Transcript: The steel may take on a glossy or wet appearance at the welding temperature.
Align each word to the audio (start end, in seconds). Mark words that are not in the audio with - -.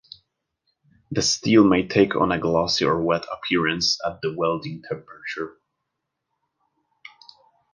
The 1.11 1.21
steel 1.21 1.63
may 1.63 1.87
take 1.87 2.15
on 2.15 2.31
a 2.31 2.39
glossy 2.39 2.85
or 2.85 2.99
wet 2.99 3.23
appearance 3.31 3.99
at 4.03 4.19
the 4.21 4.33
welding 4.35 4.81
temperature. 4.81 5.59